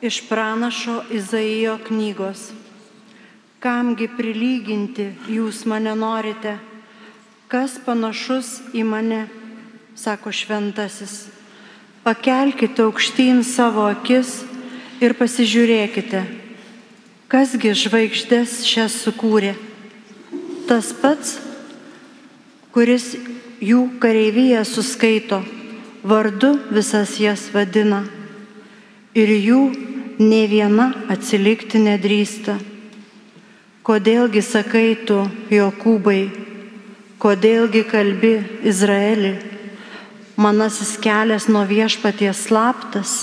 Iš 0.00 0.28
pranašo 0.28 1.02
Izaijo 1.10 1.78
knygos. 1.88 2.50
Kamgi 3.60 4.06
prilyginti 4.08 5.10
jūs 5.28 5.66
mane 5.68 5.92
norite? 5.92 6.54
Kas 7.52 7.74
panašus 7.84 8.62
į 8.72 8.84
mane, 8.88 9.26
sako 9.92 10.32
šventasis. 10.32 11.26
Pakelkite 12.00 12.86
aukštyn 12.86 13.42
savo 13.44 13.84
akis 13.90 14.38
ir 15.04 15.12
pasižiūrėkite, 15.18 16.22
kasgi 17.28 17.74
žvaigždės 17.82 18.62
šias 18.64 18.96
sukūrė. 19.02 19.52
Tas 20.64 20.94
pats, 20.96 21.36
kuris 22.72 23.12
jų 23.60 23.84
kareivyje 24.00 24.64
suskaito, 24.64 25.42
vardu 26.00 26.54
visas 26.72 27.18
jas 27.20 27.50
vadina 27.52 28.06
ir 29.12 29.36
jų 29.36 29.89
ne 30.20 30.44
viena 30.46 30.90
atsilikti 31.08 31.80
nedrįsta. 31.80 32.58
Kodėlgi 33.80 34.42
sakai 34.44 34.92
tu, 35.08 35.22
Jokūbai, 35.48 36.20
kodėlgi 37.20 37.82
kalbi 37.88 38.34
Izraeli, 38.68 39.32
manasis 40.36 40.98
kelias 41.00 41.48
nuo 41.48 41.64
viešpaties 41.68 42.44
slaptas 42.48 43.14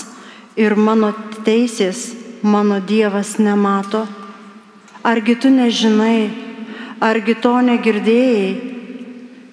ir 0.58 0.74
mano 0.74 1.12
teisės 1.46 2.08
mano 2.42 2.80
Dievas 2.82 3.36
nemato. 3.38 4.06
Argi 5.06 5.38
tu 5.38 5.50
nežinai, 5.54 6.30
argi 7.00 7.38
to 7.38 7.54
negirdėjai? 7.62 8.50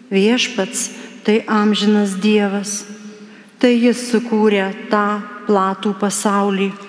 Viešpats 0.10 0.90
tai 1.26 1.44
amžinas 1.50 2.18
Dievas, 2.22 2.84
tai 3.62 3.74
jis 3.78 4.02
sukūrė 4.10 4.68
tą 4.90 5.22
platų 5.46 5.94
pasaulį. 6.02 6.85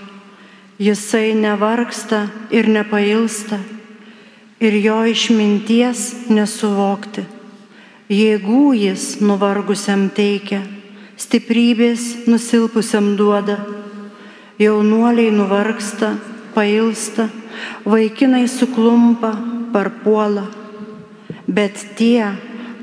Jisai 0.78 1.32
nevargsta 1.34 2.26
ir 2.52 2.68
nepailsta 2.68 3.56
ir 4.60 4.74
jo 4.84 4.98
išminties 5.08 6.28
nesuvokti. 6.28 7.24
Jėgų 8.12 8.74
jis 8.76 9.16
nuvargusiam 9.24 10.10
teikia, 10.12 10.60
stiprybės 11.16 12.28
nusilpusiam 12.28 13.14
duoda. 13.16 13.56
Jaunuoliai 14.60 15.32
nuvargsta, 15.32 16.12
pailsta, 16.52 17.30
vaikinai 17.88 18.44
suklumpa, 18.48 19.32
parpuola. 19.72 20.44
Bet 21.48 21.96
tie, 21.96 22.36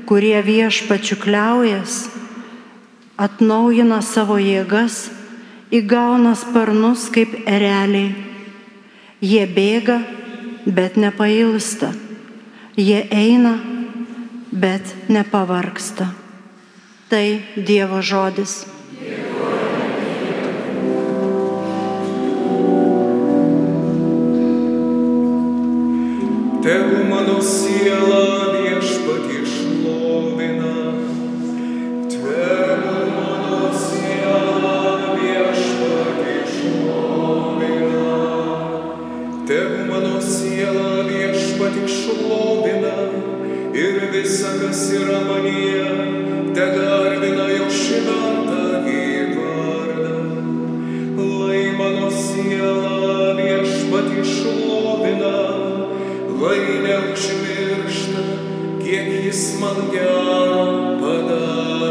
kurie 0.06 0.38
viešpačių 0.42 1.18
kliaujas, 1.22 2.08
atnaujina 3.18 4.02
savo 4.02 4.38
jėgas 4.42 5.06
įgauna 5.74 6.34
sparnus 6.38 7.08
kaip 7.10 7.34
ereliai. 7.50 8.12
Jie 9.24 9.44
bėga, 9.50 9.98
bet 10.66 10.98
nepailsta. 11.00 11.90
Jie 12.76 13.00
eina, 13.10 13.56
bet 14.50 14.94
nepavarksta. 15.08 16.10
Tai 17.10 17.26
Dievo 17.56 18.02
žodis. 18.02 18.64
Tegu 26.64 27.04
mano 27.10 27.42
kas 44.74 44.92
yra 44.92 45.18
manyje, 45.28 45.90
te 46.54 46.64
garbina 46.74 47.44
jo 47.46 47.66
šventąjį 47.80 49.04
vardą. 49.36 50.16
Lai 51.20 51.60
mano 51.78 52.08
siela 52.10 53.36
viešpatį 53.38 54.26
šlovina, 54.32 55.36
lai 56.42 56.58
neužmiršta, 56.88 58.26
kiek 58.82 59.14
jis 59.28 59.46
man 59.62 59.80
gero 59.94 60.66
padarė. 60.98 61.83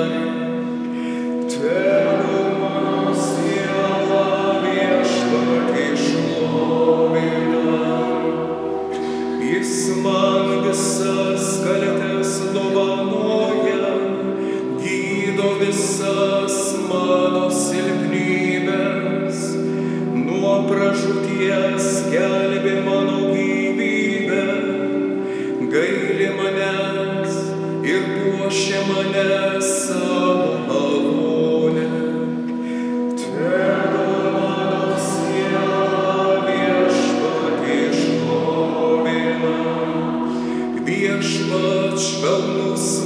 Viešpat 42.24 42.40
švelnus 42.40 43.04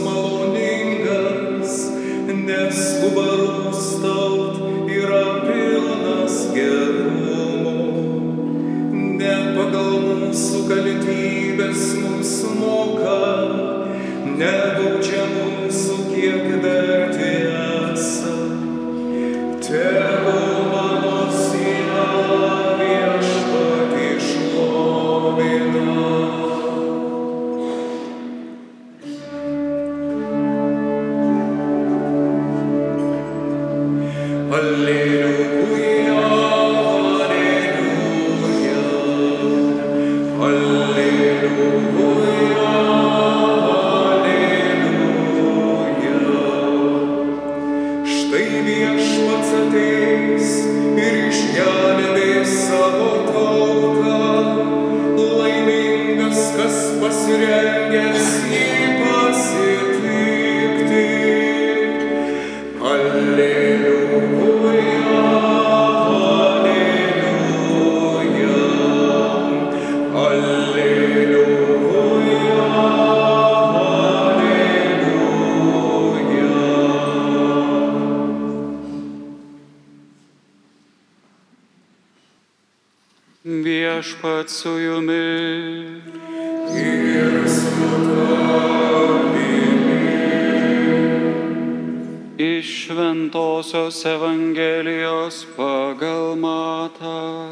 Iš 92.37 92.67
Šventojios 92.85 94.05
Evangelijos 94.05 95.41
pagal 95.57 96.35
matą. 96.37 97.49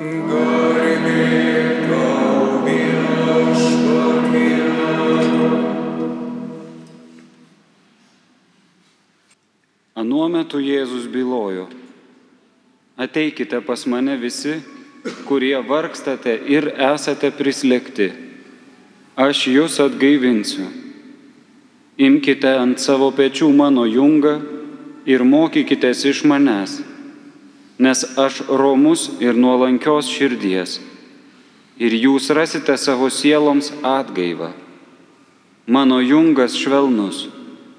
Garbė 0.00 1.84
tau 1.84 2.64
viešpatie. 2.64 4.56
Anuo 9.92 10.26
metu 10.32 10.58
Jėzus 10.64 11.04
bylojo. 11.12 11.68
Ateikite 12.96 13.60
pas 13.60 13.84
mane 13.86 14.16
visi, 14.16 14.62
kurie 15.28 15.58
vargstate 15.60 16.40
ir 16.48 16.72
esate 16.72 17.28
prislėgti. 17.36 18.31
Aš 19.16 19.46
jūs 19.52 19.76
atgaivinsiu. 19.84 20.70
Imkite 22.00 22.48
ant 22.56 22.80
savo 22.80 23.10
pečių 23.12 23.50
mano 23.52 23.84
jungą 23.84 24.38
ir 25.04 25.20
mokykitės 25.20 26.06
iš 26.08 26.22
manęs, 26.24 26.78
nes 27.76 28.04
aš 28.16 28.40
romus 28.48 29.10
ir 29.20 29.36
nuolankios 29.36 30.08
širdies. 30.08 30.80
Ir 31.76 31.92
jūs 31.92 32.30
rasite 32.32 32.78
savo 32.80 33.10
sieloms 33.12 33.72
atgaivą. 33.84 34.52
Mano 35.66 36.00
jungas 36.00 36.56
švelnus, 36.56 37.28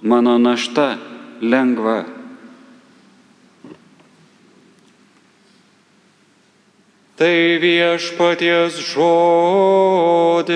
mano 0.01 0.37
našta 0.37 0.99
lengva. 1.41 2.03
Tai 7.23 7.55
viešpaties 7.55 8.75
žodis. 8.83 10.51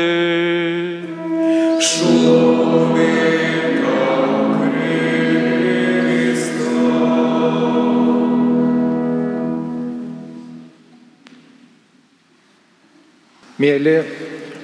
Mėly 13.56 14.04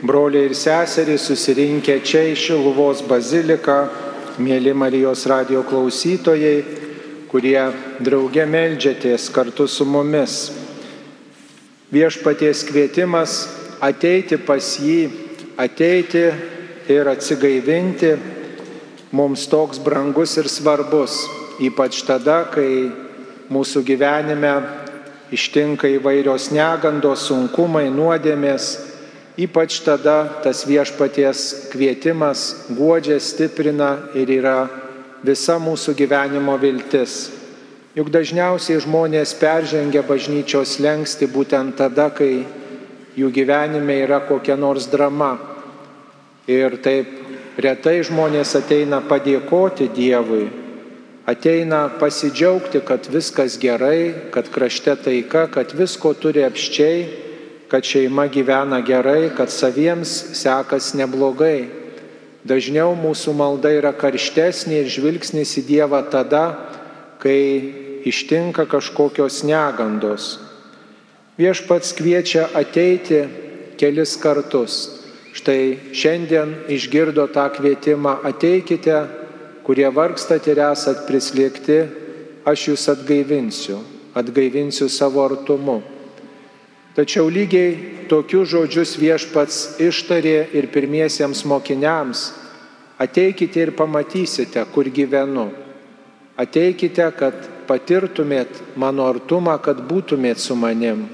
broliai 0.03 0.49
ir 0.49 0.57
seserys 0.59 1.23
susirinkę 1.23 2.03
čia 2.03 2.25
į 2.33 2.35
Šiluvos 2.35 2.99
baziliką, 3.07 3.77
mėly 4.43 4.75
Marijos 4.75 5.23
radio 5.31 5.63
klausytojai, 5.63 6.67
kurie 7.31 7.63
drauge 8.03 8.43
melžiatės 8.43 9.31
kartu 9.31 9.71
su 9.71 9.87
mumis. 9.87 10.62
Viešpaties 11.93 12.63
kvietimas 12.65 13.33
ateiti 13.83 14.39
pas 14.41 14.65
jį, 14.81 15.11
ateiti 15.61 16.23
ir 16.89 17.09
atsigaivinti 17.11 18.15
mums 19.13 19.43
toks 19.45 19.77
brangus 19.77 20.33
ir 20.41 20.49
svarbus, 20.49 21.19
ypač 21.61 21.99
tada, 22.07 22.47
kai 22.49 22.89
mūsų 23.53 23.83
gyvenime 23.85 24.55
ištinka 25.33 25.91
įvairios 25.99 26.49
negandos, 26.55 27.27
sunkumai, 27.29 27.85
nuodėmės, 27.93 28.71
ypač 29.37 29.77
tada 29.85 30.17
tas 30.41 30.65
viešpaties 30.65 31.69
kvietimas 31.75 32.47
guodžia, 32.73 33.19
stiprina 33.21 33.95
ir 34.17 34.33
yra 34.33 34.57
visa 35.21 35.61
mūsų 35.61 35.93
gyvenimo 36.01 36.57
viltis. 36.57 37.32
Juk 37.93 38.07
dažniausiai 38.09 38.79
žmonės 38.81 39.35
peržengia 39.37 40.01
bažnyčios 40.01 40.79
lengsti 40.81 41.27
būtent 41.29 41.75
tada, 41.77 42.07
kai 42.09 42.41
jų 43.13 43.27
gyvenime 43.29 43.99
yra 44.01 44.17
kokia 44.25 44.55
nors 44.57 44.87
drama. 44.89 45.35
Ir 46.49 46.79
taip 46.81 47.11
retai 47.61 47.99
žmonės 48.01 48.55
ateina 48.57 48.97
padėkoti 49.05 49.91
Dievui, 49.93 50.47
ateina 51.29 51.83
pasidžiaugti, 52.01 52.81
kad 52.81 53.05
viskas 53.13 53.59
gerai, 53.61 54.31
kad 54.33 54.49
krašte 54.49 54.97
taika, 54.97 55.45
kad 55.53 55.77
visko 55.77 56.15
turi 56.17 56.41
apščiai, 56.49 57.05
kad 57.69 57.85
šeima 57.85 58.25
gyvena 58.33 58.81
gerai, 58.81 59.29
kad 59.37 59.53
saviems 59.53 60.33
sekas 60.41 60.95
neblogai. 60.97 61.69
Dažniau 62.41 62.97
mūsų 62.97 63.37
malda 63.37 63.69
yra 63.77 63.93
karštesnė 63.93 64.81
ir 64.81 64.91
žvilgsnis 64.97 65.53
į 65.61 65.67
Dievą 65.69 66.01
tada, 66.09 66.47
kai 67.21 67.82
ištinka 68.05 68.65
kažkokios 68.69 69.43
negandos. 69.47 70.39
Viešpats 71.37 71.95
kviečia 71.97 72.49
ateiti 72.53 73.23
kelis 73.79 74.17
kartus. 74.21 74.99
Štai 75.33 75.93
šiandien 75.97 76.53
išgirdo 76.69 77.25
tą 77.33 77.47
kvietimą 77.55 78.19
ateikite, 78.29 78.99
kurie 79.65 79.89
vargstate 79.89 80.53
ir 80.53 80.61
esat 80.67 81.07
prislėgti, 81.07 81.79
aš 82.45 82.67
jūs 82.69 82.83
atgaivinsiu, 82.93 83.79
atgaivinsiu 84.13 84.89
savo 84.91 85.23
artumu. 85.25 85.79
Tačiau 86.93 87.31
lygiai 87.33 88.05
tokius 88.11 88.51
žodžius 88.51 88.93
viešpats 89.01 89.79
ištarė 89.81 90.51
ir 90.53 90.69
pirmiesiems 90.69 91.41
mokiniams, 91.49 92.27
ateikite 93.01 93.63
ir 93.63 93.73
pamatysite, 93.73 94.61
kur 94.75 94.85
gyvenu. 94.85 95.47
Ateikite, 96.37 97.09
kad 97.17 97.49
patirtumėt 97.67 98.61
mano 98.79 99.07
artumą, 99.09 99.57
kad 99.63 99.81
būtumėt 99.89 100.41
su 100.41 100.55
manim. 100.55 101.07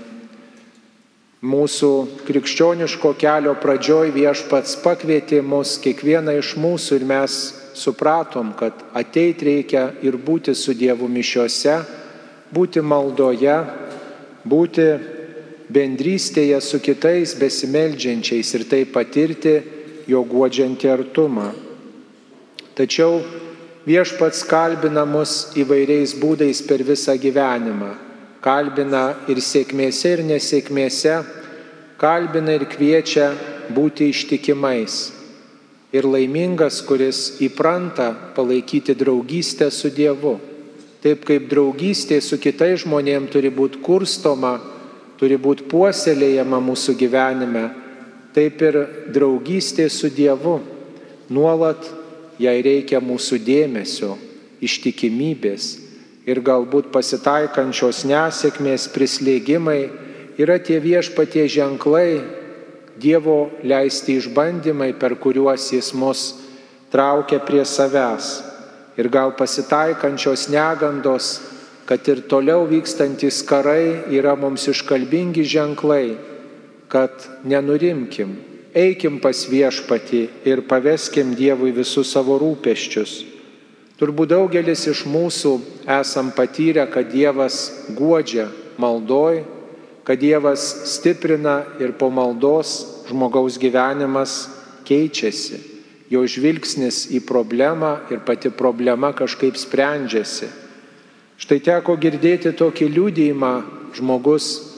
Mūsų 1.39 1.91
krikščioniško 2.27 3.13
kelio 3.15 3.53
pradžioj 3.55 4.11
viešpats 4.11 4.75
pakvietė 4.83 5.39
mus, 5.39 5.77
kiekvieną 5.79 6.35
iš 6.41 6.57
mūsų 6.59 6.99
ir 6.99 7.05
mes 7.07 7.37
supratom, 7.79 8.51
kad 8.59 8.75
ateit 8.91 9.39
reikia 9.47 9.85
ir 10.03 10.17
būti 10.19 10.51
su 10.51 10.75
Dievu 10.75 11.07
mišiuose, 11.07 11.77
būti 12.51 12.83
maldoje, 12.83 13.55
būti 14.43 14.87
bendrystėje 15.69 16.59
su 16.65 16.81
kitais 16.83 17.35
besimeldžiančiais 17.39 18.53
ir 18.57 18.65
tai 18.67 18.83
patirti 18.89 19.55
jo 20.09 20.23
guodžiantį 20.25 20.89
artumą. 20.91 21.51
Tačiau 22.75 23.21
viešpats 23.89 24.43
kalbina 24.45 25.01
mus 25.09 25.49
įvairiais 25.57 26.13
būdais 26.21 26.61
per 26.67 26.83
visą 26.85 27.15
gyvenimą. 27.17 27.95
Kalbina 28.39 29.15
ir 29.31 29.41
sėkmėse, 29.41 30.13
ir 30.13 30.21
nesėkmėse, 30.27 31.15
kalbina 31.99 32.53
ir 32.55 32.67
kviečia 32.69 33.31
būti 33.73 34.11
ištikimais. 34.13 34.99
Ir 35.89 36.05
laimingas, 36.05 36.83
kuris 36.85 37.39
įpranta 37.41 38.11
palaikyti 38.37 38.93
draugystę 38.95 39.71
su 39.73 39.89
Dievu. 39.89 40.37
Taip 41.01 41.25
kaip 41.25 41.47
draugystė 41.49 42.19
su 42.21 42.37
kitais 42.37 42.83
žmonėmis 42.83 43.33
turi 43.33 43.49
būti 43.49 43.81
kurstoma, 43.81 44.59
turi 45.17 45.39
būti 45.39 45.65
puoselėjama 45.71 46.59
mūsų 46.61 46.93
gyvenime, 46.99 47.69
taip 48.35 48.61
ir 48.61 48.83
draugystė 49.15 49.89
su 49.89 50.11
Dievu 50.13 50.59
nuolat 51.33 51.98
jai 52.39 52.57
reikia 52.63 53.01
mūsų 53.03 53.39
dėmesio, 53.43 54.15
ištikimybės 54.63 55.69
ir 56.29 56.41
galbūt 56.45 56.91
pasitaikančios 56.93 58.03
nesėkmės, 58.07 58.89
prislėgimai 58.93 59.81
yra 60.39 60.59
tie 60.59 60.79
viešpatie 60.79 61.47
ženklai, 61.51 62.37
Dievo 62.99 63.47
leisti 63.63 64.17
išbandymai, 64.19 64.91
per 64.99 65.15
kuriuos 65.15 65.69
Jis 65.71 65.93
mus 65.95 66.23
traukia 66.91 67.39
prie 67.39 67.63
savęs. 67.63 68.41
Ir 68.99 69.07
gal 69.07 69.31
pasitaikančios 69.39 70.49
negandos, 70.51 71.39
kad 71.87 72.03
ir 72.11 72.25
toliau 72.27 72.67
vykstantis 72.67 73.39
karai 73.47 74.03
yra 74.11 74.35
mums 74.35 74.67
iškalbingi 74.67 75.47
ženklai, 75.47 76.17
kad 76.91 77.15
nenurimkim, 77.47 78.35
eikim 78.75 79.19
pas 79.21 79.45
viešpatį 79.49 80.21
ir 80.47 80.61
paveskim 80.69 81.33
Dievui 81.37 81.71
visus 81.75 82.11
savo 82.13 82.37
rūpeščius. 82.41 83.13
Turbūt 83.99 84.31
daugelis 84.31 84.85
iš 84.87 85.03
mūsų 85.09 85.57
esam 85.99 86.31
patyrę, 86.31 86.85
kad 86.87 87.09
Dievas 87.11 87.85
guodžia 87.97 88.47
maldoj, 88.79 89.43
kad 90.07 90.21
Dievas 90.21 90.63
stiprina 90.93 91.63
ir 91.83 91.91
po 91.99 92.07
maldos 92.09 93.03
žmogaus 93.09 93.59
gyvenimas 93.59 94.47
keičiasi. 94.87 95.59
Jo 96.09 96.23
žvilgsnis 96.25 97.09
į 97.13 97.19
problemą 97.27 97.99
ir 98.09 98.23
pati 98.25 98.49
problema 98.49 99.11
kažkaip 99.13 99.59
sprendžiasi. 99.59 100.47
Štai 101.39 101.59
teko 101.61 101.93
girdėti 102.01 102.55
tokį 102.57 102.87
liūdėjimą, 102.95 103.51
žmogus 103.99 104.68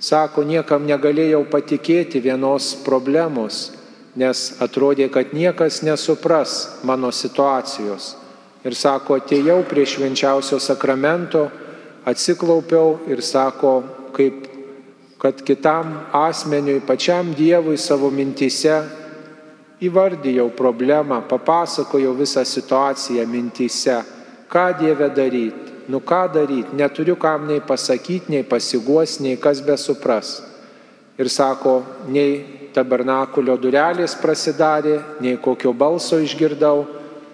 sako, 0.00 0.44
niekam 0.46 0.86
negalėjau 0.86 1.44
patikėti 1.50 2.22
vienos 2.22 2.74
problemos, 2.86 3.72
nes 4.18 4.58
atrodė, 4.62 5.08
kad 5.10 5.34
niekas 5.34 5.82
nesupras 5.86 6.80
mano 6.86 7.10
situacijos. 7.14 8.16
Ir 8.66 8.74
sako, 8.74 9.18
atėjau 9.20 9.62
prie 9.68 9.86
švenčiausio 9.86 10.58
sakramento, 10.62 11.46
atsiklaupiau 12.08 12.98
ir 13.10 13.22
sako, 13.22 13.82
kaip 14.16 14.48
kad 15.18 15.42
kitam 15.42 15.94
asmeniui, 16.14 16.82
pačiam 16.86 17.34
Dievui 17.34 17.78
savo 17.78 18.10
mintise 18.10 18.78
įvardyjau 19.82 20.50
problemą, 20.58 21.22
papasakojau 21.30 22.14
visą 22.18 22.44
situaciją 22.46 23.26
mintise, 23.30 24.00
ką 24.50 24.66
Dieve 24.78 25.10
daryti, 25.14 25.67
nu 25.88 26.00
ką 26.00 26.32
daryti, 26.32 26.76
neturiu 26.76 27.16
kam 27.16 27.46
nei 27.48 27.60
pasakyti, 27.60 28.28
nei 28.28 28.44
pasiguos, 28.44 29.18
nei 29.20 29.36
kas 29.36 29.60
be 29.64 29.76
supras. 29.76 30.42
Ir 31.18 31.28
sako, 31.32 31.80
nei 32.12 32.68
tabernakulio 32.76 33.56
durelės 33.58 34.14
prasidarė, 34.20 34.98
nei 35.24 35.38
kokio 35.40 35.72
balso 35.72 36.20
išgirdau, 36.20 36.84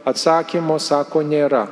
atsakymo 0.07 0.79
sako 0.79 1.25
nėra. 1.27 1.67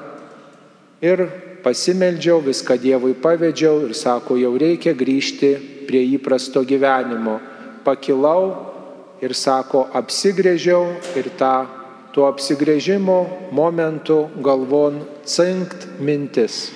Ir 1.01 1.25
pasimeldžiau, 1.63 2.43
viską 2.43 2.77
Dievui 2.83 3.15
pavedžiau 3.15 3.87
ir 3.87 3.95
sako, 3.95 4.37
jau 4.37 4.53
reikia 4.59 4.93
grįžti 4.95 5.55
prie 5.87 6.03
įprasto 6.17 6.65
gyvenimo. 6.67 7.39
Pakilau 7.87 8.51
ir 9.23 9.35
sako, 9.39 9.87
apsigrėžiau 9.95 10.99
ir 11.19 11.31
tą 11.39 11.82
tuo 12.13 12.29
apsigrėžimo 12.29 13.51
momentu 13.57 14.29
galvon 14.45 15.01
cinkt 15.25 15.89
mintis. 16.01 16.69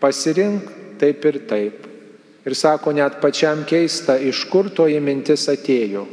Pasirink 0.00 0.96
taip 1.00 1.24
ir 1.28 1.38
taip. 1.48 1.86
Ir 2.48 2.56
sako, 2.56 2.94
net 2.96 3.20
pačiam 3.20 3.66
keista, 3.68 4.16
iš 4.16 4.46
kur 4.48 4.70
toji 4.72 4.96
mintis 5.04 5.44
atėjo. 5.52 6.06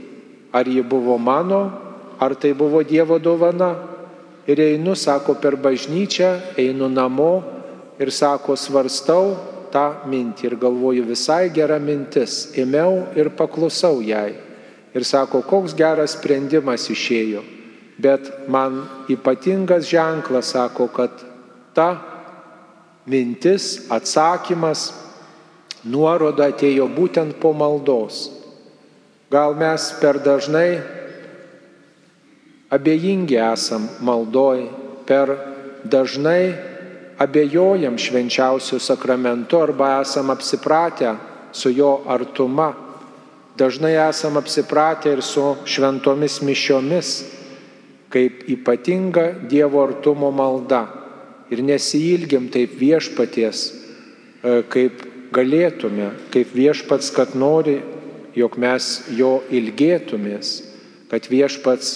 Ar 0.52 0.68
ji 0.68 0.84
buvo 0.84 1.16
mano, 1.18 1.62
ar 2.20 2.36
tai 2.36 2.52
buvo 2.52 2.84
Dievo 2.84 3.20
dovana. 3.20 3.72
Ir 4.48 4.60
einu, 4.64 4.96
sako, 4.96 5.38
per 5.40 5.56
bažnyčią, 5.56 6.56
einu 6.60 6.92
namo 6.92 7.44
ir 8.00 8.12
sako, 8.12 8.56
svarstau 8.60 9.36
tą 9.72 10.08
mintį 10.08 10.52
ir 10.52 10.56
galvoju 10.60 11.08
visai 11.08 11.48
gera 11.56 11.80
mintis. 11.80 12.52
Ėmiau 12.56 13.16
ir 13.16 13.32
paklusau 13.36 14.02
jai. 14.04 14.36
Ir 14.96 15.04
sako, 15.08 15.44
koks 15.48 15.76
geras 15.78 16.16
sprendimas 16.20 16.88
išėjo. 16.92 17.57
Bet 17.98 18.30
man 18.48 18.84
ypatingas 19.10 19.90
ženklas 19.90 20.54
sako, 20.54 20.88
kad 20.88 21.12
ta 21.74 21.90
mintis, 23.06 23.88
atsakymas, 23.90 24.92
nuoroda 25.88 26.52
atėjo 26.52 26.88
būtent 26.94 27.40
po 27.42 27.54
maldos. 27.58 28.28
Gal 29.32 29.56
mes 29.60 29.90
per 30.02 30.22
dažnai 30.24 30.80
abejingi 32.72 33.40
esam 33.40 33.88
maldoj, 34.04 34.68
per 35.08 35.34
dažnai 35.88 36.54
abejojam 37.18 37.98
švenčiausių 37.98 38.80
sakramentų 38.84 39.62
arba 39.64 39.98
esam 40.04 40.30
apsipratę 40.34 41.16
su 41.52 41.72
jo 41.74 42.04
artuma. 42.08 42.74
Dažnai 43.58 43.96
esam 43.98 44.38
apsipratę 44.38 45.16
ir 45.16 45.24
su 45.26 45.56
šventomis 45.66 46.42
mišiomis, 46.46 47.14
kaip 48.14 48.46
ypatinga 48.48 49.34
Dievo 49.50 49.84
artumo 49.84 50.32
malda. 50.32 50.86
Ir 51.52 51.62
nesijilgim 51.64 52.50
taip 52.52 52.76
viešpaties, 52.80 53.62
e, 54.44 54.64
kaip 54.68 55.04
galėtume, 55.36 56.12
kaip 56.32 56.52
viešpats, 56.56 57.12
kad 57.16 57.36
nori, 57.36 57.80
jog 58.38 58.58
mes 58.60 59.08
jo 59.18 59.42
ilgėtumės, 59.52 60.52
kad 61.12 61.28
viešpats 61.32 61.94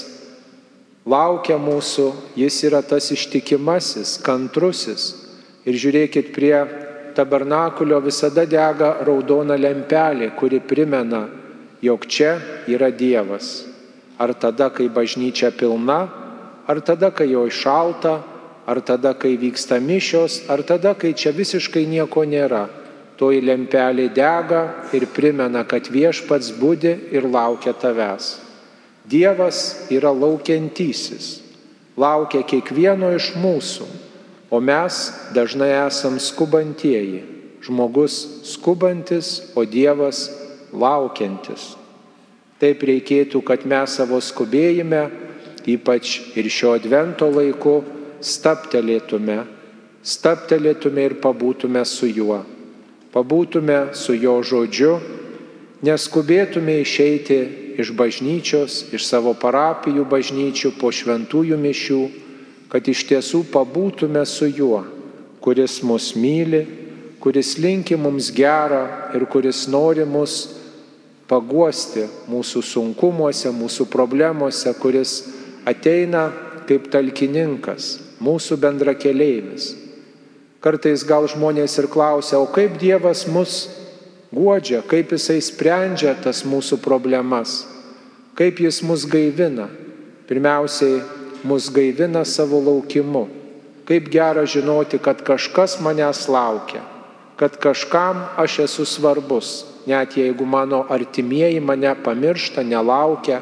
laukia 1.05 1.57
mūsų, 1.61 2.07
jis 2.39 2.61
yra 2.69 2.81
tas 2.81 3.11
ištikimasis, 3.13 4.17
kantrusis. 4.25 5.09
Ir 5.67 5.77
žiūrėkit, 5.77 6.31
prie 6.33 6.55
tabernakulio 7.15 7.99
visada 8.01 8.47
dega 8.49 8.95
raudona 9.05 9.57
lempelė, 9.59 10.31
kuri 10.39 10.61
primena, 10.63 11.27
jog 11.83 12.07
čia 12.07 12.37
yra 12.71 12.89
Dievas. 12.89 13.70
Ar 14.21 14.35
tada, 14.37 14.69
kai 14.69 14.85
bažnyčia 14.85 15.49
pilna, 15.49 16.05
ar 16.69 16.81
tada, 16.85 17.09
kai 17.09 17.31
jo 17.31 17.47
išalta, 17.49 18.19
ar 18.69 18.81
tada, 18.85 19.15
kai 19.17 19.33
vyksta 19.37 19.79
mišios, 19.81 20.45
ar 20.45 20.61
tada, 20.61 20.93
kai 20.93 21.15
čia 21.17 21.33
visiškai 21.33 21.87
nieko 21.89 22.21
nėra. 22.29 22.67
Toji 23.17 23.41
lempelė 23.41 24.07
dega 24.13 24.61
ir 24.97 25.07
primena, 25.13 25.65
kad 25.65 25.89
viešpats 25.89 26.53
būdi 26.61 26.93
ir 27.13 27.25
laukia 27.25 27.73
tavęs. 27.73 28.37
Dievas 29.09 29.89
yra 29.89 30.13
laukiantysis, 30.13 31.41
laukia 31.97 32.45
kiekvieno 32.45 33.11
iš 33.17 33.33
mūsų, 33.41 33.89
o 34.53 34.61
mes 34.61 35.01
dažnai 35.33 35.73
esam 35.87 36.21
skubantieji. 36.21 37.25
Žmogus 37.61 38.15
skubantis, 38.53 39.53
o 39.53 39.65
Dievas 39.69 40.25
laukiantis. 40.73 41.80
Taip 42.61 42.83
reikėtų, 42.85 43.39
kad 43.41 43.63
mes 43.65 43.95
savo 43.97 44.19
skubėjime, 44.21 45.07
ypač 45.65 46.19
ir 46.37 46.45
šio 46.45 46.75
advento 46.77 47.25
laiku, 47.33 47.79
staptelėtume, 48.21 49.39
staptelėtume 50.05 51.07
ir 51.09 51.15
pabūtume 51.23 51.81
su 51.89 52.05
juo. 52.05 52.43
Pabūtume 53.11 53.79
su 53.97 54.13
jo 54.13 54.37
žodžiu, 54.45 54.93
neskubėtume 55.81 56.77
išeiti 56.83 57.39
iš 57.81 57.91
bažnyčios, 57.97 58.77
iš 58.93 59.09
savo 59.09 59.33
parapijų 59.33 60.05
bažnyčių 60.05 60.75
po 60.77 60.93
šventųjų 60.93 61.57
mišių, 61.65 62.01
kad 62.69 62.87
iš 62.87 63.07
tiesų 63.09 63.43
pabūtume 63.51 64.21
su 64.29 64.47
juo, 64.47 64.85
kuris 65.41 65.81
mus 65.81 66.13
myli, 66.13 66.61
kuris 67.21 67.57
linki 67.57 67.97
mums 67.97 68.29
gerą 68.33 68.85
ir 69.17 69.25
kuris 69.25 69.65
nori 69.65 70.05
mus 70.05 70.60
paguosti 71.31 72.03
mūsų 72.27 72.61
sunkumuose, 72.65 73.53
mūsų 73.55 73.87
problemuose, 73.91 74.73
kuris 74.75 75.13
ateina 75.67 76.27
kaip 76.67 76.89
talkininkas, 76.91 77.95
mūsų 78.19 78.57
bendrakeleivis. 78.59 79.71
Kartais 80.61 81.05
gal 81.07 81.25
žmonės 81.31 81.77
ir 81.81 81.87
klausia, 81.89 82.37
o 82.37 82.45
kaip 82.51 82.75
Dievas 82.81 83.23
mus 83.31 83.63
guodžia, 84.31 84.83
kaip 84.85 85.15
jisai 85.15 85.39
sprendžia 85.41 86.13
tas 86.21 86.43
mūsų 86.45 86.77
problemas, 86.83 87.63
kaip 88.37 88.61
jis 88.61 88.83
mus 88.85 89.07
gaivina. 89.09 89.69
Pirmiausiai, 90.29 91.01
mus 91.43 91.71
gaivina 91.73 92.21
savo 92.27 92.61
laukimu. 92.63 93.25
Kaip 93.89 94.11
gera 94.13 94.45
žinoti, 94.47 94.99
kad 95.01 95.23
kažkas 95.25 95.79
manęs 95.83 96.27
laukia, 96.31 96.83
kad 97.41 97.57
kažkam 97.57 98.27
aš 98.37 98.59
esu 98.59 98.85
svarbus, 98.85 99.65
net 99.85 100.17
jeigu 100.17 100.45
mano 100.45 100.85
artimieji 100.89 101.59
mane 101.59 101.95
pamiršta, 102.03 102.61
nelaukia, 102.63 103.39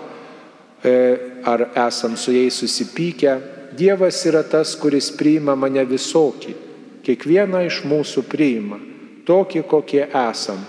e, 0.83 1.17
ar 1.43 1.65
esam 1.87 2.15
su 2.17 2.31
jais 2.31 2.55
susipykę. 2.55 3.33
Dievas 3.75 4.23
yra 4.25 4.43
tas, 4.43 4.71
kuris 4.79 5.11
priima 5.11 5.55
mane 5.55 5.83
visokį. 5.83 6.55
Kiekvieną 7.03 7.65
iš 7.67 7.81
mūsų 7.83 8.23
priima, 8.23 8.79
tokį, 9.27 9.65
kokie 9.67 10.07
esam. 10.07 10.63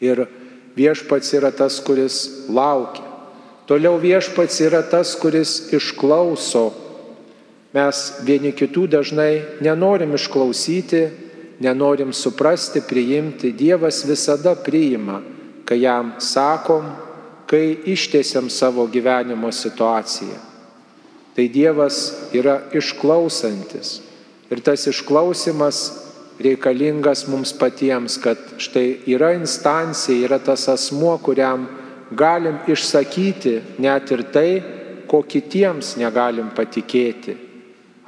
Ir 0.00 0.24
viešpats 0.80 1.36
yra 1.36 1.52
tas, 1.52 1.76
kuris 1.84 2.48
laukia. 2.48 3.04
Toliau 3.68 4.00
viešpats 4.00 4.64
yra 4.64 4.80
tas, 4.80 5.12
kuris 5.12 5.74
išklauso. 5.76 6.70
Mes 7.76 8.04
vieni 8.24 8.56
kitų 8.56 8.88
dažnai 8.96 9.42
nenorim 9.60 10.16
išklausyti, 10.16 11.27
nenorim 11.60 12.12
suprasti, 12.12 12.82
priimti. 12.88 13.52
Dievas 13.52 14.04
visada 14.04 14.54
priima, 14.54 15.20
kai 15.64 15.80
jam 15.80 16.14
sakom, 16.18 16.84
kai 17.46 17.76
ištiesiam 17.84 18.50
savo 18.50 18.86
gyvenimo 18.86 19.52
situaciją. 19.52 20.38
Tai 21.34 21.48
Dievas 21.48 22.28
yra 22.34 22.60
išklausantis. 22.74 24.00
Ir 24.50 24.60
tas 24.60 24.86
išklausimas 24.90 25.78
reikalingas 26.40 27.26
mums 27.28 27.52
patiems, 27.52 28.16
kad 28.22 28.38
štai 28.58 29.00
yra 29.06 29.32
instancija, 29.36 30.26
yra 30.26 30.38
tas 30.38 30.68
asmuo, 30.68 31.18
kuriam 31.18 31.66
galim 32.10 32.58
išsakyti 32.66 33.60
net 33.78 34.10
ir 34.10 34.22
tai, 34.32 34.50
ko 35.08 35.22
kitiems 35.24 35.96
negalim 35.96 36.50
patikėti. 36.56 37.36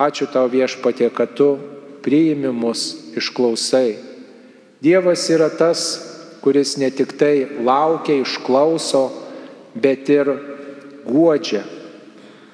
Ačiū 0.01 0.29
tau 0.33 0.49
viešpatė, 0.49 1.11
kad 1.13 1.33
tu 1.37 1.55
priimi 2.05 2.53
mus, 2.53 3.00
išklausai. 3.17 3.97
Dievas 4.81 5.27
yra 5.33 5.51
tas, 5.51 5.83
kuris 6.45 6.77
ne 6.81 6.89
tik 6.91 7.17
tai 7.21 7.49
laukia, 7.65 8.21
išklauso, 8.23 9.09
bet 9.75 10.09
ir 10.09 10.33
guodžia 11.05 11.65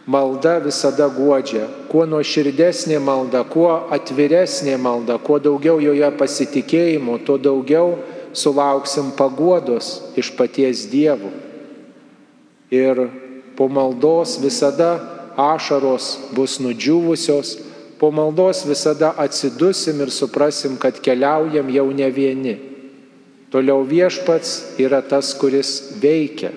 Malda 0.07 0.61
visada 0.63 1.09
guodžia. 1.11 1.65
Kuo 1.91 2.05
nuoširdesnė 2.07 3.01
malda, 3.03 3.43
kuo 3.43 3.73
atviresnė 3.91 4.77
malda, 4.79 5.17
kuo 5.19 5.41
daugiau 5.43 5.81
joje 5.83 6.11
pasitikėjimo, 6.15 7.19
tuo 7.27 7.35
daugiau 7.43 7.97
sulauksim 8.31 9.11
paguodos 9.19 10.15
iš 10.15 10.31
paties 10.39 10.85
Dievo. 10.93 11.33
Ir 12.71 13.09
po 13.59 13.67
maldos 13.67 14.37
visada 14.39 14.93
ašaros 15.35 16.31
bus 16.39 16.61
nudžiūvusios, 16.63 17.57
po 18.01 18.11
maldos 18.13 18.65
visada 18.69 19.15
atsidusim 19.17 20.01
ir 20.05 20.13
suprasim, 20.13 20.77
kad 20.77 21.01
keliaujam 21.01 21.71
jau 21.73 21.89
ne 21.93 22.11
vieni. 22.11 22.57
Toliau 23.51 23.87
viešpats 23.89 24.79
yra 24.83 25.01
tas, 25.07 25.33
kuris 25.39 25.97
veikia 26.03 26.53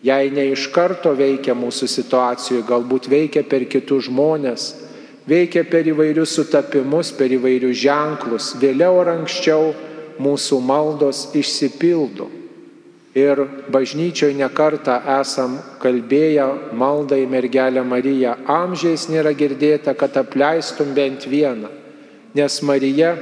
Jei 0.00 0.30
ne 0.32 0.46
iš 0.48 0.70
karto 0.72 1.12
veikia 1.12 1.52
mūsų 1.52 1.84
situacijų, 1.92 2.62
galbūt 2.64 3.10
veikia 3.12 3.42
per 3.44 3.66
kitus 3.68 4.06
žmonės, 4.06 4.70
veikia 5.28 5.60
per 5.68 5.84
įvairius 5.92 6.32
sutapimus, 6.38 7.10
per 7.12 7.34
įvairius 7.36 7.76
ženklus, 7.82 8.54
vėliau 8.62 9.02
ar 9.02 9.12
anksčiau 9.18 9.74
mūsų 10.16 10.60
maldos 10.64 11.26
išsipildo. 11.36 12.30
Ir 13.14 13.42
bažnyčioje 13.74 14.36
nekartą 14.38 15.00
esam 15.18 15.58
kalbėję 15.82 16.46
maldai 16.78 17.24
mergelę 17.26 17.82
Mariją, 17.82 18.36
amžiais 18.46 19.08
nėra 19.10 19.32
girdėta, 19.34 19.96
kad 19.98 20.14
apleistum 20.16 20.94
bent 20.94 21.26
vieną. 21.26 21.80
nes 22.34 22.62
Marija 22.62 23.16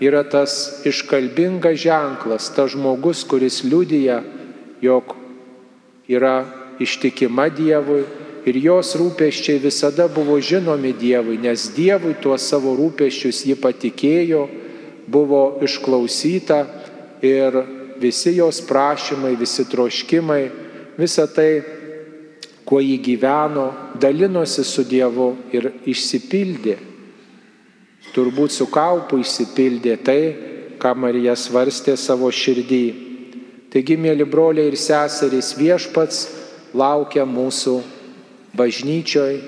yra 0.00 0.22
tas 0.22 0.82
iškalbingas 0.86 1.80
ženklas, 1.80 2.50
tas 2.54 2.70
žmogus, 2.70 3.24
kuris 3.24 3.64
liudyja, 3.64 4.22
jog 4.80 5.16
yra 6.08 6.44
ištikima 6.78 7.48
Dievui 7.50 8.04
ir 8.46 8.58
jos 8.62 8.94
rūpeščiai 9.00 9.58
visada 9.62 10.06
buvo 10.12 10.38
žinomi 10.38 10.92
Dievui, 10.94 11.40
nes 11.42 11.70
Dievui 11.74 12.14
tuos 12.22 12.46
savo 12.46 12.76
rūpeščius 12.78 13.42
ji 13.48 13.56
patikėjo, 13.58 14.46
buvo 15.06 15.58
išklausyta 15.66 16.60
ir 17.24 17.58
visi 18.00 18.34
jos 18.36 18.60
prašymai, 18.66 19.36
visi 19.36 19.64
troškimai, 19.68 20.42
visa 20.98 21.26
tai, 21.26 21.62
kuo 22.66 22.80
jį 22.82 22.98
gyveno, 23.04 23.70
dalinosi 24.02 24.64
su 24.66 24.84
Dievu 24.88 25.30
ir 25.54 25.70
išsipildė 25.86 26.76
turbūt 28.16 28.54
su 28.54 28.66
kaupu 28.72 29.20
išsipildė 29.20 29.96
tai, 30.04 30.20
ką 30.80 30.94
Marija 30.96 31.34
svarstė 31.36 31.96
savo 32.00 32.30
širdį. 32.32 32.84
Taigi, 33.72 33.96
mėly 34.00 34.24
broliai 34.28 34.70
ir 34.70 34.78
seserys, 34.80 35.52
viešpats 35.58 36.22
laukia 36.76 37.26
mūsų 37.28 37.76
bažnyčioj, 38.56 39.40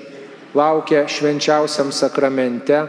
laukia 0.57 1.05
švenčiausiam 1.09 1.89
sakramente, 1.95 2.83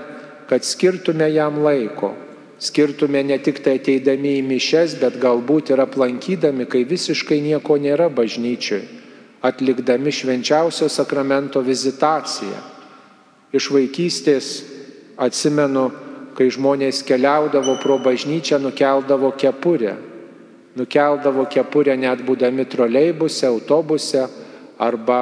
kad 0.50 0.66
skirtume 0.66 1.30
jam 1.32 1.62
laiko, 1.64 2.12
skirtume 2.60 3.22
ne 3.24 3.38
tik 3.40 3.62
tai 3.64 3.78
ateidami 3.80 4.36
į 4.38 4.46
mišes, 4.46 4.98
bet 5.00 5.16
galbūt 5.20 5.72
ir 5.72 5.80
aplankydami, 5.84 6.68
kai 6.68 6.84
visiškai 6.88 7.40
nieko 7.44 7.78
nėra 7.80 8.10
bažnyčioj, 8.12 8.82
atlikdami 9.42 10.12
švenčiausio 10.12 10.90
sakramento 10.92 11.64
vizitaciją. 11.64 12.60
Iš 13.56 13.72
vaikystės 13.74 14.50
Atsimenu, 15.20 15.90
kai 16.32 16.46
žmonės 16.48 17.02
keliaudavo 17.04 17.74
pro 17.82 17.98
bažnyčią, 18.00 18.56
nukeldavo 18.62 19.34
kepurę. 19.36 19.98
Nukeldavo 20.80 21.44
kepurę 21.50 21.96
net 22.00 22.22
būdami 22.24 22.64
troleibuse, 22.64 23.44
autobuse 23.44 24.22
arba 24.80 25.18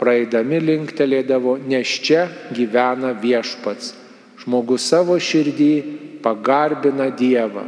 praeidami 0.00 0.62
linktelėdavo, 0.62 1.58
nes 1.68 1.90
čia 2.00 2.24
gyvena 2.56 3.12
viešpats. 3.12 3.92
Žmogus 4.40 4.88
savo 4.88 5.18
širdį 5.20 5.74
pagarbina 6.22 7.10
Dievą 7.10 7.66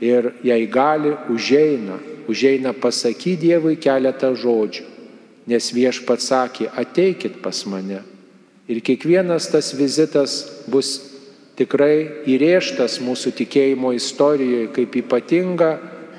ir 0.00 0.32
jei 0.44 0.66
gali, 0.68 1.14
užeina, 1.32 1.98
užeina 2.28 2.74
pasakyti 2.76 3.48
Dievui 3.48 3.76
keletą 3.80 4.34
žodžių, 4.36 4.84
nes 5.48 5.72
viešpats 5.72 6.30
sakė, 6.32 6.70
ateikit 6.76 7.40
pas 7.42 7.64
mane. 7.70 8.02
Ir 8.66 8.82
kiekvienas 8.82 9.46
tas 9.52 9.70
vizitas 9.78 10.40
bus 10.66 10.96
tikrai 11.56 12.24
įrėžtas 12.28 12.98
mūsų 13.00 13.32
tikėjimo 13.40 13.92
istorijoje 13.96 14.72
kaip 14.74 14.98
ypatinga 15.00 15.70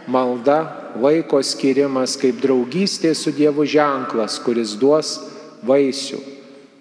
malda, 0.08 0.62
laiko 0.98 1.42
skirimas, 1.44 2.16
kaip 2.18 2.40
draugystė 2.42 3.12
su 3.16 3.34
Dievu 3.36 3.68
ženklas, 3.68 4.40
kuris 4.42 4.74
duos 4.80 5.18
vaisių. 5.68 6.22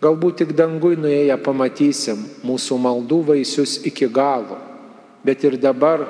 Galbūt 0.01 0.43
tik 0.43 0.55
dangui 0.57 0.95
nuėję 1.01 1.37
pamatysim 1.43 2.23
mūsų 2.47 2.79
maldų 2.81 3.23
vaisius 3.33 3.81
iki 3.89 4.09
galo, 4.13 4.61
bet 5.25 5.45
ir 5.45 5.57
dabar, 5.61 6.05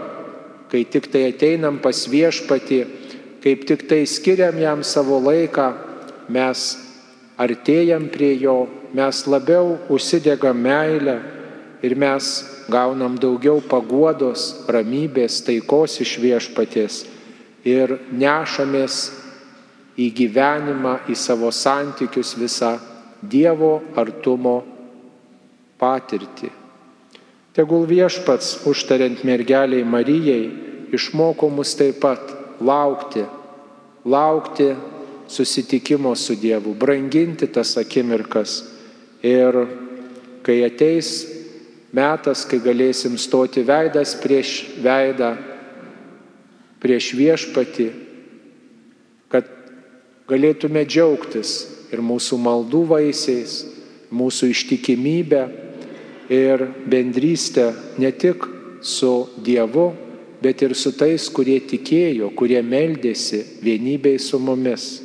kai 0.71 0.85
tik 0.85 1.11
tai 1.13 1.29
ateinam 1.31 1.79
pas 1.83 2.07
viešpatį, 2.11 2.81
kaip 3.45 3.69
tik 3.69 3.87
tai 3.87 4.03
skiriam 4.07 4.59
jam 4.59 4.83
savo 4.83 5.21
laiką, 5.23 5.71
mes 6.29 6.67
artėjam 7.39 8.09
prie 8.11 8.35
jo, 8.41 8.67
mes 8.97 9.23
labiau 9.31 9.77
užsidegam 9.93 10.59
meilę, 10.59 11.21
ir 11.83 11.95
mes 11.95 12.45
gaunam 12.69 13.17
daugiau 13.21 13.61
paguodos, 13.61 14.67
ramybės, 14.69 15.43
taikos 15.47 16.01
iš 16.03 16.17
viešpatės 16.23 17.05
ir 17.67 17.99
nešamės 18.11 18.99
į 19.97 20.11
gyvenimą, 20.19 20.99
į 21.09 21.15
savo 21.17 21.53
santykius 21.53 22.37
visą 22.38 22.77
Dievo 23.27 23.81
artumo 23.97 24.59
patirtį. 25.81 26.51
Tegul 27.57 27.87
viešpats, 27.88 28.66
užtariant 28.69 29.23
mergeliai 29.25 29.85
Marijai, 29.88 30.51
išmoko 30.92 31.49
mus 31.49 31.73
taip 31.79 32.03
pat 32.03 32.21
laukti, 32.61 33.25
laukti 34.05 34.75
susitikimo 35.27 36.12
su 36.14 36.37
Dievu, 36.37 36.75
branginti 36.77 37.49
tas 37.49 37.79
akimirkas. 37.81 38.61
Ir 39.25 39.57
kai 40.45 40.61
ateis 40.69 41.25
metas, 41.97 42.45
kai 42.45 42.61
galėsim 42.61 43.16
stoti 43.16 43.64
veidas 43.64 44.12
prieš 44.21 44.59
veidą, 44.85 45.33
prieš 46.85 47.14
viešpati, 47.16 47.88
kad 49.33 49.49
galėtume 50.29 50.85
džiaugtis 50.85 51.57
ir 51.88 52.05
mūsų 52.05 52.37
maldų 52.37 52.85
vaisiais, 52.92 53.62
mūsų 54.12 54.53
ištikimybę 54.53 55.47
ir 56.29 56.67
bendrystę 56.87 57.73
ne 57.99 58.12
tik 58.12 58.47
su 58.83 59.29
Dievu, 59.45 59.93
bet 60.43 60.62
ir 60.62 60.75
su 60.75 60.93
tais, 60.97 61.29
kurie 61.33 61.59
tikėjo, 61.65 62.31
kurie 62.37 62.61
meldėsi 62.62 63.43
vienybei 63.65 64.19
su 64.21 64.39
mumis. 64.39 65.03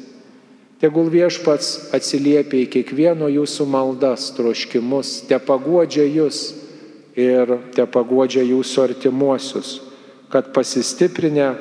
Tegul 0.82 1.12
viešpats 1.14 1.94
atsiliepia 1.94 2.64
į 2.64 2.70
kiekvieno 2.74 3.30
jūsų 3.30 3.68
maldas, 3.70 4.32
troškimus, 4.34 5.22
te 5.30 5.38
paguodžia 5.38 6.08
jūs 6.10 6.42
ir 7.18 7.54
te 7.76 7.86
paguodžia 7.86 8.42
jūsų 8.48 8.84
artimuosius, 8.88 9.76
kad 10.34 10.50
pasistiprinę 10.56 11.52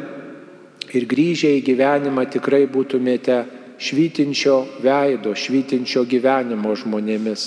ir 0.97 1.07
grįžę 1.11 1.53
į 1.59 1.61
gyvenimą 1.69 2.25
tikrai 2.33 2.65
būtumėte 2.71 3.43
švytinčio 3.81 4.57
veido, 4.85 5.35
švytinčio 5.37 6.07
gyvenimo 6.09 6.73
žmonėmis, 6.77 7.47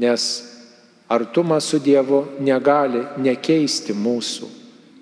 nes 0.00 0.53
artumas 1.08 1.64
su 1.64 1.78
Dievu 1.78 2.24
negali 2.40 3.02
nekeisti 3.20 3.92
mūsų, 3.92 4.48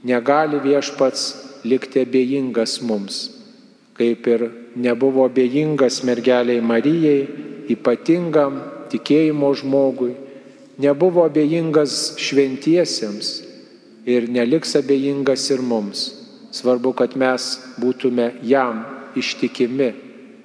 negali 0.05 0.59
viešpats 0.63 1.27
likti 1.65 2.03
abejingas 2.03 2.81
mums, 2.83 3.23
kaip 3.95 4.27
ir 4.27 4.49
nebuvo 4.75 5.27
abejingas 5.29 6.03
mergeliai 6.07 6.63
Marijai, 6.65 7.29
ypatingam 7.71 8.59
tikėjimo 8.91 9.53
žmogui, 9.61 10.15
nebuvo 10.83 11.25
abejingas 11.29 12.17
šventiesiems 12.19 13.31
ir 14.09 14.27
neliks 14.29 14.75
abejingas 14.77 15.51
ir 15.55 15.63
mums. 15.63 16.09
Svarbu, 16.53 16.93
kad 16.93 17.15
mes 17.17 17.55
būtume 17.81 18.27
jam 18.45 18.83
ištikimi, 19.17 19.93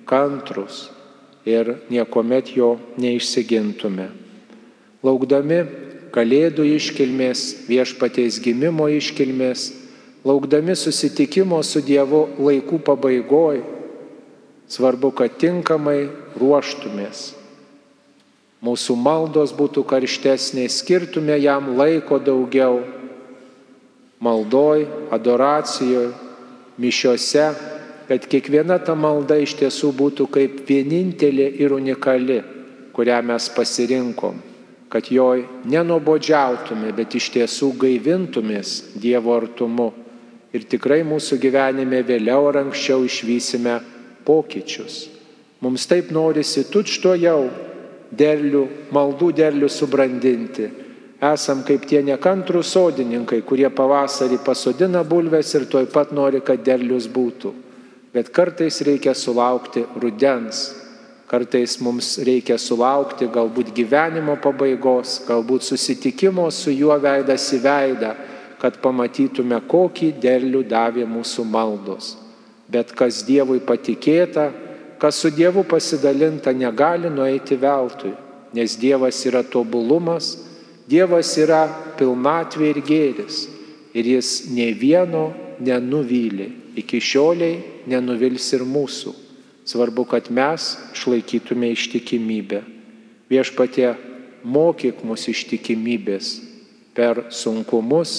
kantrus 0.08 0.86
ir 1.43 1.74
niekuomet 1.91 2.54
jo 2.56 2.78
neišsigintume. 3.02 4.08
Laukdami 5.06 5.62
Kalėdų 6.18 6.64
iškilmės, 6.78 7.68
viešpaties 7.68 8.40
gimimo 8.42 8.88
iškilmės, 8.90 9.68
laukdami 10.26 10.74
susitikimo 10.74 11.60
su 11.62 11.82
Dievu 11.86 12.24
laikų 12.42 12.80
pabaigoj, 12.88 13.60
svarbu, 14.72 15.12
kad 15.14 15.36
tinkamai 15.38 16.08
ruoštumės. 16.40 17.34
Mūsų 18.64 18.96
maldos 18.98 19.54
būtų 19.54 19.84
karštesnės, 19.86 20.80
skirtume 20.82 21.38
jam 21.38 21.76
laiko 21.78 22.18
daugiau. 22.18 22.82
Maldoj, 24.24 24.88
adoracijoje, 25.14 26.16
mišiose, 26.82 27.52
kad 28.10 28.26
kiekviena 28.26 28.80
ta 28.82 28.96
malda 28.98 29.38
iš 29.38 29.54
tiesų 29.60 29.92
būtų 29.94 30.26
kaip 30.34 30.64
vienintelė 30.66 31.52
ir 31.62 31.76
unikali, 31.78 32.42
kurią 32.98 33.22
mes 33.30 33.52
pasirinkom, 33.54 34.40
kad 34.89 35.12
joj 35.12 35.43
nenobodžiautume, 35.67 36.93
bet 36.95 37.15
iš 37.19 37.30
tiesų 37.36 37.73
gaivintumės 37.82 38.95
Dievo 38.95 39.36
artumu 39.36 39.91
ir 40.56 40.63
tikrai 40.69 41.04
mūsų 41.08 41.39
gyvenime 41.43 42.02
vėliau 42.08 42.47
ar 42.50 42.62
anksčiau 42.63 43.04
išvysime 43.06 43.78
pokyčius. 44.28 45.08
Mums 45.62 45.88
taip 45.89 46.12
norisi 46.13 46.67
tučto 46.71 47.15
jau 47.17 47.50
derlių, 48.13 48.63
maldų 48.93 49.32
derlių 49.36 49.69
subrandinti. 49.71 50.69
Esam 51.17 51.63
kaip 51.65 51.88
tie 51.89 52.04
nekantrų 52.06 52.62
sodininkai, 52.62 53.41
kurie 53.41 53.69
pavasarį 53.73 54.38
pasodina 54.45 55.02
bulves 55.04 55.56
ir 55.58 55.65
tuoj 55.65 55.88
pat 55.89 56.13
nori, 56.13 56.43
kad 56.45 56.62
derlius 56.62 57.08
būtų. 57.10 57.54
Bet 58.13 58.30
kartais 58.34 58.78
reikia 58.86 59.15
sulaukti 59.17 59.84
rudens, 59.97 60.69
kartais 61.28 61.78
mums 61.84 62.16
reikia 62.24 62.58
sulaukti 62.58 63.28
galbūt 63.32 63.74
gyvenimo 63.76 64.38
pabaigos, 64.42 65.22
galbūt 65.28 65.68
susitikimo 65.68 66.48
su 66.52 66.72
juo 66.72 66.96
veidas 67.04 67.50
į 67.54 67.62
veidą, 67.66 68.13
kad 68.62 68.80
pamatytume, 68.82 69.60
kokį 69.70 70.13
derlių 70.24 70.63
davė 70.68 71.06
mūsų 71.06 71.46
maldos. 71.46 72.16
Bet 72.68 72.92
kas 72.98 73.22
Dievui 73.28 73.60
patikėta, 73.63 74.50
kas 75.00 75.20
su 75.22 75.30
Dievu 75.32 75.63
pasidalinta, 75.68 76.52
negali 76.56 77.12
nueiti 77.12 77.60
veltui, 77.60 78.16
nes 78.56 78.80
Dievas 78.80 79.22
yra 79.28 79.44
tobulumas 79.44 80.34
Dievas 80.88 81.34
yra 81.36 81.66
pilnatvė 82.00 82.70
ir 82.72 82.78
gėris 82.88 83.42
ir 83.92 84.08
jis 84.08 84.30
ne 84.56 84.70
vieno 84.72 85.28
nenuvylė. 85.60 86.48
Iki 86.80 87.02
šioliai 87.04 87.58
nenuvils 87.92 88.46
ir 88.56 88.63
mūsų. 88.63 89.12
Svarbu, 89.67 90.06
kad 90.08 90.32
mes 90.32 90.77
išlaikytume 90.95 91.73
ištikimybę. 91.75 92.62
Viešpatie, 93.27 93.97
mokyk 94.47 95.03
mus 95.03 95.27
ištikimybės 95.27 96.38
per 96.95 97.25
sunkumus, 97.36 98.13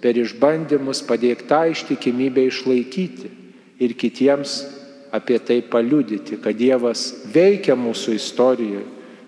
per 0.00 0.16
išbandymus, 0.16 1.02
padėk 1.04 1.44
tą 1.50 1.66
ištikimybę 1.74 2.46
išlaikyti 2.48 3.28
ir 3.76 3.92
kitiems 3.92 4.62
apie 5.12 5.36
tai 5.38 5.60
paliudyti, 5.60 6.40
kad 6.40 6.56
Dievas 6.56 7.10
veikia 7.28 7.76
mūsų 7.76 8.16
istorijoje, 8.16 8.86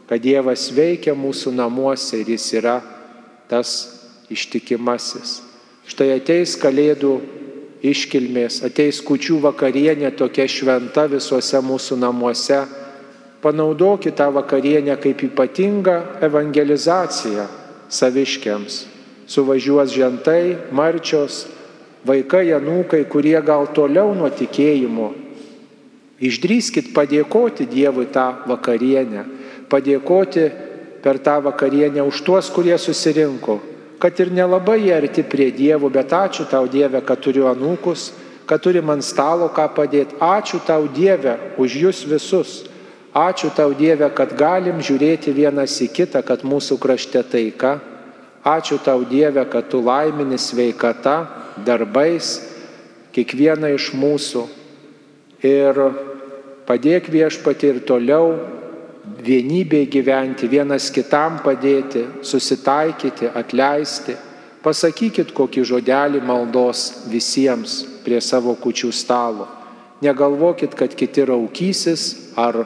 kad 0.08 0.24
Dievas 0.24 0.70
veikia 0.72 1.12
mūsų 1.12 1.52
namuose 1.52 2.22
ir 2.22 2.32
Jis 2.32 2.48
yra 2.56 2.78
tas 3.48 3.74
ištikimasis. 4.32 5.42
Štai 5.88 6.14
ateis 6.16 6.56
kalėdų 6.60 7.12
iškilmės, 7.84 8.62
ateis 8.66 9.00
kučių 9.04 9.38
vakarienė 9.44 10.10
tokia 10.18 10.48
šventa 10.50 11.06
visuose 11.10 11.60
mūsų 11.62 11.98
namuose. 12.02 12.64
Panaudokite 13.42 14.16
tą 14.18 14.32
vakarienę 14.34 14.96
kaip 14.98 15.22
ypatingą 15.28 15.94
evangelizaciją 16.26 17.46
saviškiams. 17.88 18.80
Suvažiuos 19.28 19.92
žentai, 19.94 20.56
marčios, 20.72 21.44
vaikai, 22.08 22.48
anūkai, 22.56 23.04
kurie 23.06 23.38
gal 23.44 23.68
toliau 23.76 24.14
nuo 24.16 24.30
tikėjimo. 24.32 25.12
Išdrįskit 26.18 26.90
padėkoti 26.96 27.68
Dievui 27.70 28.08
tą 28.10 28.26
vakarienę, 28.48 29.22
padėkoti 29.70 30.48
per 31.04 31.20
tą 31.22 31.36
vakarienę 31.44 32.02
už 32.02 32.24
tuos, 32.26 32.48
kurie 32.50 32.74
susirinko, 32.74 33.60
kad 33.98 34.20
ir 34.20 34.30
nelabai 34.32 34.78
jie 34.84 34.94
arti 34.94 35.24
prie 35.26 35.50
dievų, 35.54 35.90
bet 35.90 36.14
ačiū 36.14 36.46
tau 36.50 36.68
Dieve, 36.70 37.00
kad 37.02 37.20
turiu 37.22 37.48
anūkus, 37.50 38.12
kad 38.46 38.62
turi 38.62 38.80
man 38.80 39.02
stalo 39.02 39.50
ką 39.52 39.66
padėti. 39.74 40.16
Ačiū 40.22 40.62
tau 40.66 40.86
Dieve 40.88 41.36
už 41.58 41.76
jūs 41.82 42.04
visus. 42.08 42.62
Ačiū 43.14 43.50
tau 43.56 43.74
Dieve, 43.74 44.06
kad 44.14 44.36
galim 44.38 44.78
žiūrėti 44.84 45.34
vienas 45.34 45.74
į 45.82 45.90
kitą, 45.90 46.22
kad 46.22 46.44
mūsų 46.46 46.78
krašte 46.78 47.22
taika. 47.26 47.78
Ačiū 48.46 48.78
tau 48.84 49.02
Dieve, 49.04 49.42
kad 49.50 49.66
tu 49.68 49.82
laimini 49.82 50.38
sveikata, 50.38 51.16
darbais, 51.66 52.38
kiekvieną 53.12 53.74
iš 53.74 53.90
mūsų. 53.98 54.44
Ir 55.42 55.82
padėk 56.68 57.10
viešpati 57.10 57.72
ir 57.72 57.82
toliau 57.88 58.36
vienybėje 59.24 59.88
gyventi, 59.92 60.48
vienas 60.48 60.90
kitam 60.94 61.38
padėti, 61.44 62.04
susitaikyti, 62.22 63.30
atleisti. 63.34 64.16
Pasakykit 64.62 65.30
kokį 65.36 65.64
žodelį 65.64 66.20
maldos 66.26 67.06
visiems 67.08 67.84
prie 68.04 68.20
savo 68.20 68.56
kučių 68.58 68.90
stalo. 68.92 69.46
Negalvokit, 70.02 70.74
kad 70.78 70.94
kiti 70.94 71.24
raukysis 71.26 72.34
ar 72.38 72.64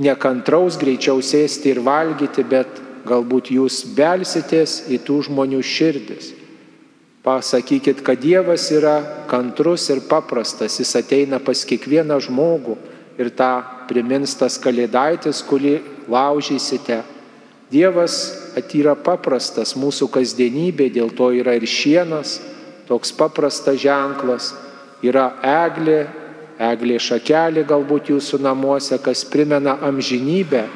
nekantraus 0.00 0.76
greičiau 0.80 1.22
sėsti 1.24 1.72
ir 1.72 1.80
valgyti, 1.84 2.44
bet 2.44 2.80
galbūt 3.08 3.52
jūs 3.52 3.82
belsitės 3.96 4.84
į 4.92 5.00
tų 5.04 5.20
žmonių 5.28 5.60
širdis. 5.64 6.32
Pasakykit, 7.24 8.02
kad 8.04 8.20
Dievas 8.20 8.66
yra 8.72 8.98
kantrus 9.30 9.86
ir 9.92 10.02
paprastas, 10.08 10.76
jis 10.80 10.92
ateina 11.00 11.40
pas 11.40 11.64
kiekvieną 11.64 12.18
žmogų 12.20 12.76
ir 13.18 13.30
tą 13.36 13.50
primins 13.88 14.34
tas 14.38 14.56
kalėdaitis, 14.60 15.42
kurį 15.46 15.78
laužysite. 16.10 17.02
Dievas 17.72 18.16
atyra 18.58 18.94
paprastas 18.94 19.74
mūsų 19.78 20.10
kasdienybė, 20.14 20.90
dėl 20.94 21.10
to 21.16 21.30
yra 21.34 21.56
ir 21.58 21.66
šienas, 21.66 22.38
toks 22.88 23.14
paprastas 23.16 23.80
ženklas, 23.82 24.52
yra 25.02 25.32
eglė, 25.42 26.04
eglė 26.60 27.00
šakelė 27.02 27.64
galbūt 27.66 28.12
jūsų 28.12 28.42
namuose, 28.44 28.98
kas 29.02 29.24
primena 29.26 29.78
amžinybę, 29.82 30.66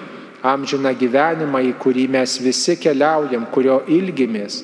amžiną 0.42 0.94
gyvenimą, 0.98 1.62
į 1.70 1.77
kurį 1.83 2.09
mes 2.14 2.38
visi 2.42 2.79
keliaujam, 2.81 3.46
kurio 3.53 3.83
ilgimės. 3.87 4.62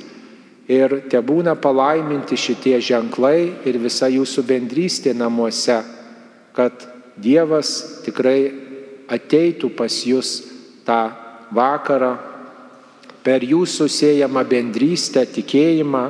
Ir 0.70 1.02
te 1.12 1.20
būna 1.20 1.58
palaiminti 1.60 2.38
šitie 2.40 2.78
ženklai 2.80 3.52
ir 3.68 3.78
visa 3.82 4.08
jūsų 4.08 4.46
bendrystė 4.48 5.12
namuose, 5.12 5.82
kad 6.56 6.93
Dievas 7.20 8.02
tikrai 8.04 8.52
ateitų 9.10 9.70
pas 9.76 10.00
jūs 10.06 10.36
tą 10.86 11.00
vakarą 11.54 12.14
per 13.24 13.44
jūsų 13.46 13.88
siejamą 13.88 14.42
bendrystę, 14.48 15.24
tikėjimą 15.24 16.04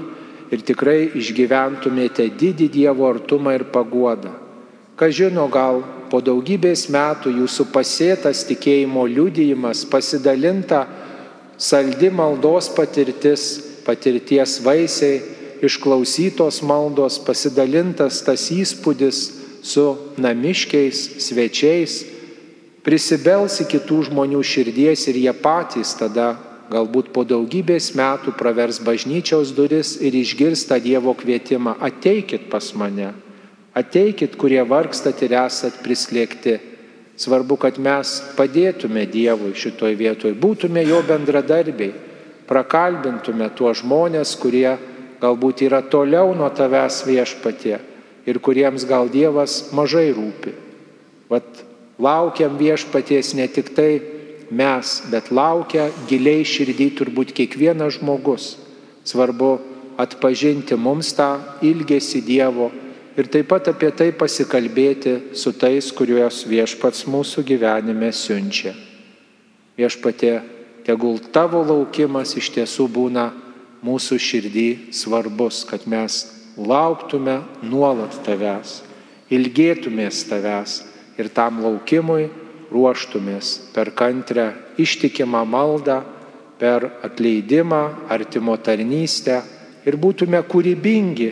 ir 0.54 0.64
tikrai 0.66 1.10
išgyventumėte 1.14 2.26
didį 2.40 2.70
Dievo 2.72 3.06
artumą 3.10 3.54
ir 3.58 3.66
paguodą. 3.74 4.32
Ką 4.98 5.10
žino, 5.10 5.46
gal 5.50 5.82
po 6.10 6.20
daugybės 6.22 6.86
metų 6.94 7.32
jūsų 7.40 7.68
pasėtas 7.74 8.44
tikėjimo 8.46 9.06
liudijimas, 9.10 9.82
pasidalinta 9.90 10.84
saldi 11.58 12.10
maldos 12.14 12.68
patirtis, 12.74 13.46
patirties 13.86 14.60
vaisiai, 14.62 15.22
išklausytos 15.64 16.60
maldos, 16.66 17.18
pasidalintas 17.26 18.22
tas 18.26 18.46
įspūdis, 18.54 19.33
su 19.64 19.96
namiškiais, 20.20 20.98
svečiais, 21.24 22.02
prisibels 22.84 23.62
į 23.64 23.68
kitų 23.72 24.02
žmonių 24.10 24.42
širdies 24.44 25.06
ir 25.08 25.16
jie 25.22 25.32
patys 25.32 25.94
tada 25.96 26.34
galbūt 26.68 27.08
po 27.16 27.24
daugybės 27.24 27.94
metų 27.96 28.34
pravers 28.36 28.82
bažnyčiaus 28.84 29.54
duris 29.56 29.94
ir 30.04 30.12
išgirs 30.20 30.66
tą 30.68 30.76
Dievo 30.84 31.14
kvietimą- 31.16 31.78
ateikit 31.88 32.50
pas 32.50 32.74
mane, 32.74 33.14
ateikit, 33.74 34.36
kurie 34.36 34.60
vargstat 34.60 35.22
ir 35.22 35.32
esat 35.32 35.80
prislėgti. 35.82 36.60
Svarbu, 37.16 37.56
kad 37.58 37.78
mes 37.78 38.22
padėtume 38.36 39.06
Dievui 39.06 39.54
šitoj 39.54 39.94
vietoj, 39.96 40.34
būtume 40.34 40.84
jo 40.84 41.00
bendradarbiai, 41.02 41.94
prakalbintume 42.46 43.48
tuos 43.54 43.80
žmonės, 43.80 44.36
kurie 44.36 44.76
galbūt 45.22 45.62
yra 45.62 45.80
toliau 45.80 46.34
nuo 46.34 46.50
tavęs 46.50 47.04
viešpatie 47.06 47.93
ir 48.26 48.38
kuriems 48.38 48.86
gal 48.88 49.08
Dievas 49.12 49.70
mažai 49.72 50.10
rūpi. 50.16 50.54
Vat 51.30 51.64
laukiam 51.98 52.56
viešpaties 52.58 53.34
ne 53.34 53.46
tik 53.48 53.74
tai 53.76 54.00
mes, 54.50 54.96
bet 55.10 55.30
laukia 55.30 55.90
giliai 56.08 56.44
širdį 56.46 56.88
turbūt 56.98 57.34
kiekvienas 57.36 57.98
žmogus. 57.98 58.54
Svarbu 59.04 59.58
atpažinti 60.00 60.76
mums 60.76 61.12
tą 61.16 61.36
ilgesį 61.62 62.24
Dievo 62.24 62.70
ir 63.16 63.28
taip 63.30 63.48
pat 63.52 63.68
apie 63.70 63.92
tai 63.94 64.10
pasikalbėti 64.16 65.36
su 65.38 65.52
tais, 65.54 65.92
kuriuos 65.94 66.42
viešpats 66.50 67.06
mūsų 67.06 67.44
gyvenime 67.46 68.10
siunčia. 68.12 68.74
Viešpatė, 69.78 70.40
tegul 70.86 71.18
tavo 71.34 71.62
laukimas 71.66 72.34
iš 72.38 72.50
tiesų 72.56 72.88
būna 72.90 73.30
mūsų 73.84 74.18
širdį 74.18 74.68
svarbus, 74.94 75.62
kad 75.68 75.86
mes 75.90 76.33
lauktume 76.56 77.40
nuolat 77.62 78.16
tavęs, 78.26 78.82
ilgėtumės 79.34 80.24
tavęs 80.28 80.80
ir 81.18 81.30
tam 81.34 81.62
laukimui 81.64 82.28
ruoštumės 82.72 83.70
per 83.74 83.92
kantrę 83.94 84.52
ištikimą 84.80 85.44
maldą, 85.46 86.02
per 86.58 86.86
atleidimą, 87.02 88.08
artimo 88.08 88.54
tarnystę 88.56 89.40
ir 89.84 89.98
būtume 90.00 90.40
kūrybingi 90.46 91.30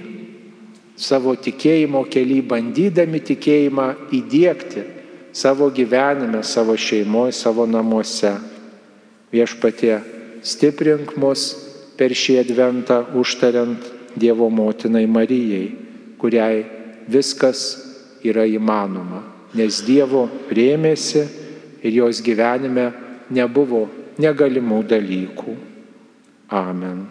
savo 0.98 1.34
tikėjimo 1.38 2.04
keli, 2.10 2.42
bandydami 2.42 3.22
tikėjimą 3.22 3.86
įdėkti 4.12 4.84
savo 5.32 5.70
gyvenime, 5.72 6.42
savo 6.44 6.76
šeimoje, 6.76 7.32
savo 7.32 7.66
namuose. 7.66 8.34
Viešpatie, 9.32 9.96
stiprink 10.44 11.14
mus 11.16 11.46
per 11.96 12.12
šį 12.12 12.42
adventą 12.42 12.98
užtariant 13.16 14.01
Dievo 14.16 14.48
motinai 14.50 15.06
Marijai, 15.06 15.66
kuriai 16.20 16.64
viskas 17.08 17.62
yra 18.24 18.44
įmanoma, 18.46 19.22
nes 19.58 19.82
Dievo 19.86 20.26
rėmėsi 20.50 21.24
ir 21.82 21.98
jos 22.02 22.22
gyvenime 22.24 22.90
nebuvo 23.32 23.86
negalimų 24.22 24.82
dalykų. 24.92 25.56
Amen. 26.52 27.06